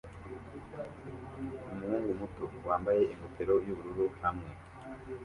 Umuhungu 1.71 2.09
muto 2.19 2.43
wambaye 2.67 3.01
ingofero 3.13 3.53
yubururu 3.65 4.05
hamwe 4.21 4.49